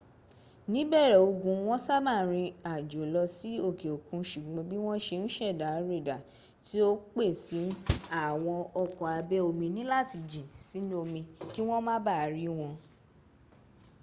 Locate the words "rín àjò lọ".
2.29-3.23